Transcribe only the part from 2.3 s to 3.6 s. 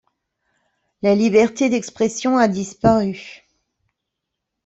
a disparu.